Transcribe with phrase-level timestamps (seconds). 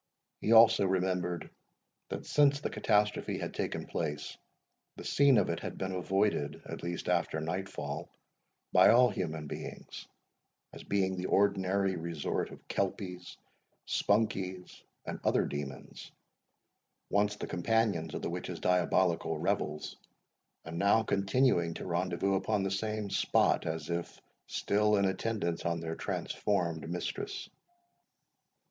[0.39, 1.51] He also remembered,
[2.09, 4.35] that, since the catastrophe had taken place,
[4.95, 8.09] the scene of it had been avoided, at least after night fall,
[8.73, 10.07] by all human beings,
[10.73, 13.37] as being the ordinary resort of kelpies,
[13.85, 16.11] spunkies, and other demons,
[17.11, 19.97] once the companions of the witch's diabolical revels,
[20.65, 25.79] and now continuing to rendezvous upon the same spot, as if still in attendance on
[25.79, 27.51] their transformed mistress.